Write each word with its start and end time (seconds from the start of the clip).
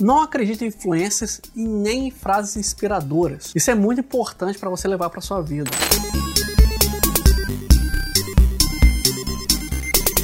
Não 0.00 0.22
acredite 0.22 0.64
em 0.64 0.68
influências 0.68 1.40
e 1.56 1.66
nem 1.66 2.06
em 2.06 2.10
frases 2.12 2.56
inspiradoras. 2.56 3.50
Isso 3.52 3.68
é 3.68 3.74
muito 3.74 4.00
importante 4.00 4.56
para 4.56 4.70
você 4.70 4.86
levar 4.86 5.10
para 5.10 5.20
sua 5.20 5.42
vida. 5.42 5.68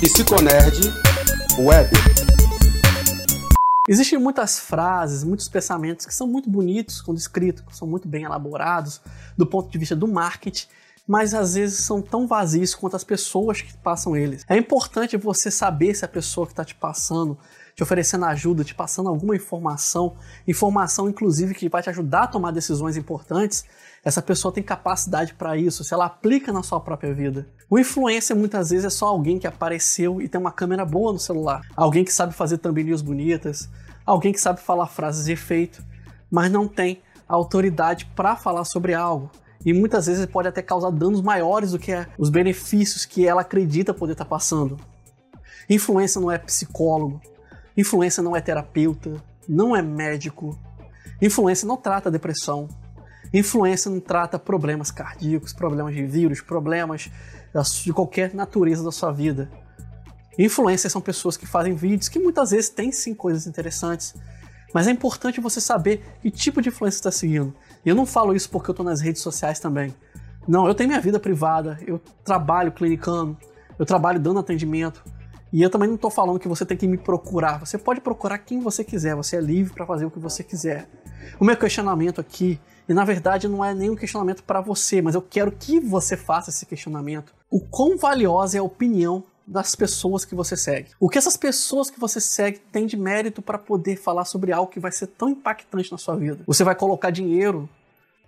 Psiconerd 0.00 0.78
Web. 1.58 1.90
Existem 3.88 4.16
muitas 4.16 4.60
frases, 4.60 5.24
muitos 5.24 5.48
pensamentos 5.48 6.06
que 6.06 6.14
são 6.14 6.28
muito 6.28 6.48
bonitos 6.48 7.02
quando 7.02 7.18
escritos, 7.18 7.64
são 7.76 7.88
muito 7.88 8.06
bem 8.06 8.22
elaborados 8.22 9.00
do 9.36 9.44
ponto 9.44 9.68
de 9.68 9.76
vista 9.76 9.96
do 9.96 10.06
marketing, 10.06 10.68
mas 11.04 11.34
às 11.34 11.54
vezes 11.54 11.84
são 11.84 12.00
tão 12.00 12.28
vazios 12.28 12.76
quanto 12.76 12.94
as 12.94 13.02
pessoas 13.02 13.60
que 13.60 13.76
passam 13.78 14.16
eles. 14.16 14.44
É 14.48 14.56
importante 14.56 15.16
você 15.16 15.50
saber 15.50 15.96
se 15.96 16.04
a 16.04 16.08
pessoa 16.08 16.46
que 16.46 16.52
está 16.52 16.64
te 16.64 16.76
passando 16.76 17.36
te 17.74 17.82
oferecendo 17.82 18.24
ajuda, 18.26 18.62
te 18.62 18.74
passando 18.74 19.08
alguma 19.08 19.34
informação, 19.34 20.16
informação 20.46 21.08
inclusive 21.08 21.54
que 21.54 21.68
vai 21.68 21.82
te 21.82 21.90
ajudar 21.90 22.24
a 22.24 22.26
tomar 22.28 22.52
decisões 22.52 22.96
importantes, 22.96 23.64
essa 24.04 24.22
pessoa 24.22 24.52
tem 24.52 24.62
capacidade 24.62 25.34
para 25.34 25.56
isso, 25.56 25.82
se 25.82 25.92
ela 25.92 26.04
aplica 26.04 26.52
na 26.52 26.62
sua 26.62 26.78
própria 26.78 27.12
vida. 27.12 27.48
O 27.68 27.78
influencer 27.78 28.36
muitas 28.36 28.70
vezes 28.70 28.84
é 28.84 28.90
só 28.90 29.06
alguém 29.06 29.38
que 29.38 29.46
apareceu 29.46 30.20
e 30.20 30.28
tem 30.28 30.40
uma 30.40 30.52
câmera 30.52 30.84
boa 30.84 31.12
no 31.12 31.18
celular, 31.18 31.62
alguém 31.74 32.04
que 32.04 32.12
sabe 32.12 32.34
fazer 32.34 32.58
thumbnails 32.58 33.02
bonitas, 33.02 33.68
alguém 34.04 34.32
que 34.32 34.40
sabe 34.40 34.60
falar 34.60 34.86
frases 34.86 35.24
de 35.24 35.32
efeito, 35.32 35.82
mas 36.30 36.52
não 36.52 36.68
tem 36.68 37.02
autoridade 37.26 38.06
para 38.14 38.36
falar 38.36 38.64
sobre 38.64 38.94
algo. 38.94 39.30
E 39.64 39.72
muitas 39.72 40.06
vezes 40.06 40.26
pode 40.26 40.46
até 40.46 40.60
causar 40.60 40.90
danos 40.90 41.22
maiores 41.22 41.72
do 41.72 41.78
que 41.78 41.92
os 42.18 42.28
benefícios 42.28 43.06
que 43.06 43.26
ela 43.26 43.40
acredita 43.40 43.94
poder 43.94 44.12
estar 44.12 44.24
tá 44.24 44.30
passando. 44.30 44.78
Influência 45.70 46.20
não 46.20 46.30
é 46.30 46.36
psicólogo, 46.36 47.22
Influência 47.76 48.22
não 48.22 48.36
é 48.36 48.40
terapeuta, 48.40 49.22
não 49.48 49.74
é 49.74 49.82
médico. 49.82 50.58
Influência 51.20 51.66
não 51.66 51.76
trata 51.76 52.10
depressão. 52.10 52.68
Influência 53.32 53.90
não 53.90 53.98
trata 53.98 54.38
problemas 54.38 54.90
cardíacos, 54.90 55.52
problemas 55.52 55.94
de 55.94 56.04
vírus, 56.04 56.40
problemas 56.40 57.10
de 57.82 57.92
qualquer 57.92 58.34
natureza 58.34 58.82
da 58.82 58.92
sua 58.92 59.10
vida. 59.12 59.50
Influências 60.38 60.92
são 60.92 61.00
pessoas 61.00 61.36
que 61.36 61.46
fazem 61.46 61.74
vídeos 61.74 62.08
que 62.08 62.18
muitas 62.18 62.50
vezes 62.50 62.68
têm 62.68 62.90
sim 62.90 63.14
coisas 63.14 63.46
interessantes, 63.46 64.14
mas 64.72 64.88
é 64.88 64.90
importante 64.90 65.40
você 65.40 65.60
saber 65.60 66.04
que 66.20 66.30
tipo 66.30 66.60
de 66.60 66.68
influência 66.68 66.98
está 66.98 67.10
seguindo. 67.10 67.54
E 67.84 67.88
eu 67.88 67.94
não 67.94 68.04
falo 68.04 68.34
isso 68.34 68.50
porque 68.50 68.70
eu 68.70 68.72
estou 68.72 68.84
nas 68.84 69.00
redes 69.00 69.22
sociais 69.22 69.60
também. 69.60 69.94
Não, 70.46 70.66
eu 70.66 70.74
tenho 70.74 70.88
minha 70.88 71.00
vida 71.00 71.18
privada, 71.20 71.78
eu 71.86 72.00
trabalho 72.24 72.72
clinicando, 72.72 73.36
eu 73.78 73.86
trabalho 73.86 74.20
dando 74.20 74.40
atendimento, 74.40 75.04
e 75.54 75.62
eu 75.62 75.70
também 75.70 75.86
não 75.86 75.94
estou 75.94 76.10
falando 76.10 76.40
que 76.40 76.48
você 76.48 76.66
tem 76.66 76.76
que 76.76 76.84
me 76.84 76.98
procurar. 76.98 77.60
Você 77.60 77.78
pode 77.78 78.00
procurar 78.00 78.38
quem 78.38 78.58
você 78.58 78.82
quiser. 78.82 79.14
Você 79.14 79.36
é 79.36 79.40
livre 79.40 79.72
para 79.72 79.86
fazer 79.86 80.04
o 80.04 80.10
que 80.10 80.18
você 80.18 80.42
quiser. 80.42 80.88
O 81.38 81.44
meu 81.44 81.56
questionamento 81.56 82.20
aqui, 82.20 82.58
e 82.88 82.92
na 82.92 83.04
verdade 83.04 83.46
não 83.46 83.64
é 83.64 83.72
nenhum 83.72 83.94
questionamento 83.94 84.42
para 84.42 84.60
você, 84.60 85.00
mas 85.00 85.14
eu 85.14 85.22
quero 85.22 85.52
que 85.52 85.78
você 85.78 86.16
faça 86.16 86.50
esse 86.50 86.66
questionamento. 86.66 87.32
O 87.48 87.60
quão 87.60 87.96
valiosa 87.96 88.56
é 88.56 88.60
a 88.60 88.64
opinião 88.64 89.22
das 89.46 89.76
pessoas 89.76 90.24
que 90.24 90.34
você 90.34 90.56
segue? 90.56 90.90
O 90.98 91.08
que 91.08 91.18
essas 91.18 91.36
pessoas 91.36 91.88
que 91.88 92.00
você 92.00 92.20
segue 92.20 92.58
têm 92.72 92.84
de 92.84 92.96
mérito 92.96 93.40
para 93.40 93.56
poder 93.56 93.94
falar 93.94 94.24
sobre 94.24 94.50
algo 94.50 94.72
que 94.72 94.80
vai 94.80 94.90
ser 94.90 95.06
tão 95.06 95.28
impactante 95.28 95.92
na 95.92 95.98
sua 95.98 96.16
vida? 96.16 96.42
Você 96.48 96.64
vai 96.64 96.74
colocar 96.74 97.10
dinheiro 97.10 97.68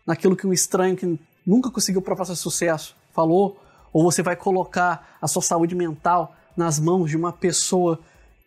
naquilo 0.06 0.36
que 0.36 0.46
um 0.46 0.52
estranho 0.52 0.96
que 0.96 1.18
nunca 1.44 1.72
conseguiu 1.72 2.00
provar 2.00 2.24
seu 2.24 2.36
sucesso 2.36 2.94
falou? 3.12 3.60
Ou 3.92 4.04
você 4.04 4.22
vai 4.22 4.36
colocar 4.36 5.18
a 5.20 5.26
sua 5.26 5.42
saúde 5.42 5.74
mental 5.74 6.36
nas 6.56 6.78
mãos 6.78 7.10
de 7.10 7.16
uma 7.16 7.32
pessoa 7.32 8.00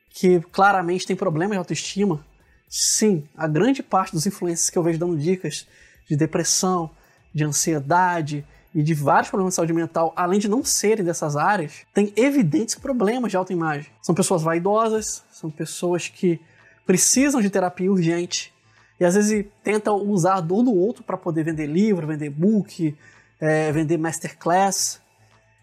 que 0.09 0.39
claramente 0.52 1.05
tem 1.05 1.15
problema 1.15 1.53
de 1.53 1.57
autoestima, 1.57 2.25
sim, 2.67 3.27
a 3.38 3.47
grande 3.47 3.83
parte 3.83 4.11
dos 4.11 4.25
influencers 4.25 4.69
que 4.69 4.77
eu 4.77 4.83
vejo 4.83 4.99
dando 4.99 5.17
dicas 5.17 5.67
de 6.09 6.15
depressão, 6.15 6.89
de 7.33 7.43
ansiedade 7.43 8.45
e 8.73 8.83
de 8.83 8.93
vários 8.93 9.30
problemas 9.30 9.53
de 9.53 9.55
saúde 9.55 9.73
mental, 9.73 10.13
além 10.15 10.39
de 10.39 10.47
não 10.47 10.64
serem 10.64 11.05
dessas 11.05 11.36
áreas, 11.36 11.86
têm 11.93 12.14
evidentes 12.15 12.75
problemas 12.75 13.31
de 13.31 13.37
autoimagem. 13.37 13.92
São 14.02 14.14
pessoas 14.14 14.42
vaidosas, 14.42 15.23
são 15.31 15.49
pessoas 15.49 16.08
que 16.08 16.39
precisam 16.86 17.42
de 17.42 17.49
terapia 17.49 17.92
urgente 17.92 18.53
e 18.99 19.05
às 19.05 19.15
vezes 19.15 19.45
tentam 19.64 19.98
usar 19.98 20.42
dor 20.42 20.64
do 20.64 20.73
outro 20.73 21.03
para 21.03 21.17
poder 21.17 21.43
vender 21.43 21.67
livro, 21.67 22.05
vender 22.05 22.30
book, 22.30 22.95
é, 23.39 23.71
vender 23.71 23.98
masterclass. 23.98 24.99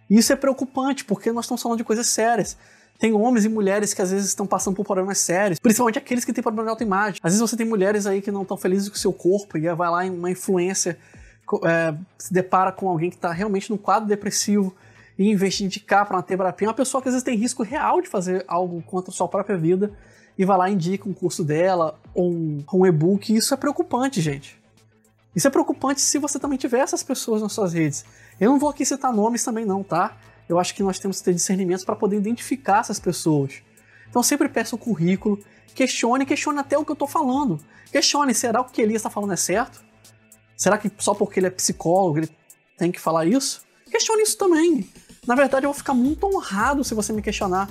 E 0.08 0.18
isso 0.18 0.32
é 0.32 0.36
preocupante, 0.36 1.04
porque 1.04 1.32
nós 1.32 1.44
estamos 1.44 1.62
falando 1.62 1.78
de 1.78 1.84
coisas 1.84 2.06
sérias. 2.06 2.56
Tem 2.98 3.12
homens 3.12 3.44
e 3.44 3.48
mulheres 3.48 3.92
que 3.92 4.00
às 4.00 4.10
vezes 4.10 4.28
estão 4.28 4.46
passando 4.46 4.74
por 4.74 4.84
problemas 4.84 5.18
sérios, 5.18 5.58
principalmente 5.58 5.98
aqueles 5.98 6.24
que 6.24 6.32
têm 6.32 6.42
problema 6.42 6.64
de 6.64 6.70
autoimagem. 6.70 7.20
Às 7.22 7.32
vezes 7.32 7.40
você 7.40 7.56
tem 7.56 7.66
mulheres 7.66 8.06
aí 8.06 8.22
que 8.22 8.30
não 8.30 8.42
estão 8.42 8.56
felizes 8.56 8.88
com 8.88 8.94
o 8.94 8.98
seu 8.98 9.12
corpo 9.12 9.58
e 9.58 9.74
vai 9.74 9.90
lá 9.90 10.06
em 10.06 10.10
uma 10.10 10.30
influência, 10.30 10.96
é, 11.64 11.94
se 12.16 12.32
depara 12.32 12.72
com 12.72 12.88
alguém 12.88 13.10
que 13.10 13.16
está 13.16 13.32
realmente 13.32 13.70
num 13.70 13.76
quadro 13.76 14.08
depressivo 14.08 14.74
e 15.18 15.30
em 15.30 15.36
vez 15.36 15.54
de 15.54 15.64
indicar 15.64 16.06
para 16.06 16.16
uma 16.16 16.22
terapia, 16.22 16.68
uma 16.68 16.74
pessoa 16.74 17.02
que 17.02 17.08
às 17.08 17.14
vezes 17.14 17.24
tem 17.24 17.36
risco 17.36 17.62
real 17.62 18.00
de 18.00 18.08
fazer 18.08 18.44
algo 18.48 18.82
contra 18.82 19.10
a 19.10 19.14
sua 19.14 19.28
própria 19.28 19.56
vida 19.56 19.92
e 20.38 20.44
vai 20.44 20.56
lá 20.56 20.70
e 20.70 20.74
indica 20.74 21.08
um 21.08 21.14
curso 21.14 21.44
dela 21.44 21.98
ou 22.14 22.30
um, 22.30 22.64
um 22.72 22.86
e-book. 22.86 23.34
Isso 23.34 23.52
é 23.52 23.56
preocupante, 23.56 24.20
gente. 24.20 24.58
Isso 25.36 25.46
é 25.46 25.50
preocupante 25.50 26.00
se 26.00 26.18
você 26.18 26.38
também 26.38 26.56
tiver 26.56 26.78
essas 26.78 27.02
pessoas 27.02 27.42
nas 27.42 27.52
suas 27.52 27.74
redes. 27.74 28.06
Eu 28.40 28.50
não 28.50 28.58
vou 28.58 28.70
aqui 28.70 28.86
citar 28.86 29.12
nomes 29.12 29.44
também 29.44 29.66
não, 29.66 29.84
tá? 29.84 30.16
Eu 30.48 30.58
acho 30.58 30.74
que 30.74 30.82
nós 30.82 30.98
temos 30.98 31.18
que 31.18 31.24
ter 31.24 31.34
discernimentos 31.34 31.84
para 31.84 31.94
poder 31.94 32.16
identificar 32.16 32.80
essas 32.80 32.98
pessoas. 32.98 33.62
Então 34.08 34.22
sempre 34.22 34.48
peça 34.48 34.74
o 34.74 34.78
currículo, 34.78 35.38
questione, 35.74 36.24
questione 36.24 36.58
até 36.58 36.78
o 36.78 36.84
que 36.86 36.90
eu 36.90 36.94
estou 36.94 37.06
falando. 37.06 37.60
Questione, 37.92 38.34
será 38.34 38.64
que 38.64 38.70
o 38.70 38.72
que 38.72 38.80
Elias 38.80 39.00
está 39.00 39.10
falando 39.10 39.34
é 39.34 39.36
certo? 39.36 39.84
Será 40.56 40.78
que 40.78 40.90
só 40.98 41.14
porque 41.14 41.38
ele 41.38 41.48
é 41.48 41.50
psicólogo 41.50 42.18
ele 42.18 42.30
tem 42.78 42.90
que 42.90 42.98
falar 42.98 43.26
isso? 43.26 43.60
Questione 43.90 44.22
isso 44.22 44.38
também. 44.38 44.90
Na 45.26 45.34
verdade, 45.34 45.66
eu 45.66 45.70
vou 45.70 45.76
ficar 45.76 45.92
muito 45.92 46.24
honrado 46.26 46.82
se 46.82 46.94
você 46.94 47.12
me 47.12 47.20
questionar. 47.20 47.68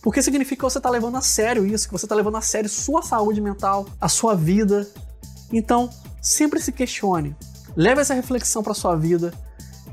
Porque 0.00 0.22
significa 0.22 0.60
que 0.60 0.70
você 0.70 0.78
está 0.78 0.88
levando 0.88 1.16
a 1.16 1.20
sério 1.20 1.66
isso, 1.66 1.88
que 1.88 1.92
você 1.92 2.06
está 2.06 2.14
levando 2.14 2.36
a 2.36 2.40
sério 2.40 2.68
sua 2.68 3.02
saúde 3.02 3.40
mental, 3.40 3.86
a 4.00 4.08
sua 4.08 4.36
vida. 4.36 4.88
Então, 5.52 5.90
sempre 6.20 6.60
se 6.60 6.72
questione. 6.72 7.36
Leve 7.76 8.00
essa 8.00 8.14
reflexão 8.14 8.62
para 8.62 8.74
sua 8.74 8.96
vida 8.96 9.32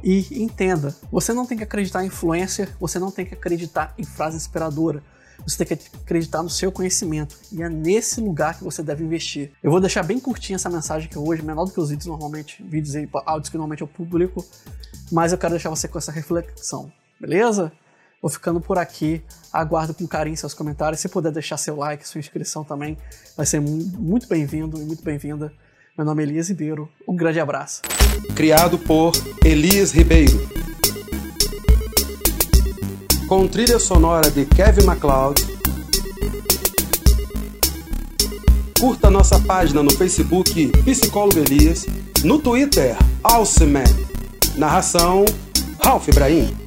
e 0.03 0.41
entenda: 0.41 0.95
você 1.11 1.33
não 1.33 1.45
tem 1.45 1.57
que 1.57 1.63
acreditar 1.63 2.03
em 2.03 2.07
influência, 2.07 2.69
você 2.79 2.99
não 2.99 3.11
tem 3.11 3.25
que 3.25 3.33
acreditar 3.33 3.93
em 3.97 4.03
frase 4.03 4.37
inspiradora. 4.37 5.03
Você 5.45 5.63
tem 5.63 5.77
que 5.77 5.87
acreditar 5.97 6.41
no 6.41 6.49
seu 6.49 6.71
conhecimento 6.71 7.37
e 7.51 7.61
é 7.61 7.67
nesse 7.67 8.21
lugar 8.21 8.57
que 8.57 8.63
você 8.63 8.81
deve 8.81 9.03
investir. 9.03 9.51
Eu 9.61 9.69
vou 9.69 9.81
deixar 9.81 10.01
bem 10.01 10.17
curtinha 10.17 10.55
essa 10.55 10.69
mensagem 10.69 11.07
aqui 11.07 11.19
hoje, 11.19 11.43
menor 11.43 11.65
do 11.65 11.71
que 11.71 11.79
os 11.79 11.89
vídeos 11.89 12.07
normalmente, 12.07 12.63
vídeos 12.63 12.95
e 12.95 13.07
áudios 13.25 13.49
que 13.49 13.57
normalmente 13.57 13.81
eu 13.81 13.87
publico, 13.87 14.43
mas 15.11 15.33
eu 15.33 15.37
quero 15.37 15.51
deixar 15.51 15.69
você 15.69 15.89
com 15.89 15.97
essa 15.97 16.11
reflexão, 16.11 16.91
beleza? 17.19 17.71
Vou 18.21 18.29
ficando 18.31 18.59
por 18.59 18.79
aqui. 18.79 19.21
Aguardo 19.53 19.93
com 19.93 20.07
carinho 20.07 20.35
seus 20.35 20.53
comentários. 20.53 20.99
Se 20.99 21.07
puder 21.07 21.31
deixar 21.31 21.57
seu 21.57 21.75
like, 21.75 22.07
sua 22.07 22.17
inscrição 22.17 22.63
também, 22.63 22.97
vai 23.37 23.45
ser 23.45 23.59
muito 23.59 24.27
bem-vindo 24.27 24.81
e 24.81 24.85
muito 24.85 25.03
bem-vinda. 25.03 25.53
Meu 25.97 26.05
nome 26.05 26.23
é 26.23 26.25
Elias 26.25 26.49
Ribeiro. 26.49 26.89
Um 27.07 27.15
grande 27.15 27.39
abraço. 27.39 27.81
Criado 28.35 28.77
por 28.77 29.13
Elias 29.45 29.93
Ribeiro. 29.93 30.45
Com 33.29 33.47
trilha 33.47 33.79
sonora 33.79 34.29
de 34.29 34.45
Kevin 34.45 34.83
MacLeod. 34.83 35.41
Curta 38.77 39.09
nossa 39.09 39.39
página 39.39 39.81
no 39.81 39.91
Facebook 39.91 40.67
Psicólogo 40.83 41.39
Elias, 41.39 41.85
no 42.25 42.39
Twitter 42.39 42.97
Alceman. 43.23 43.85
Narração 44.57 45.23
Ralph 45.81 46.09
Ibrahim. 46.09 46.64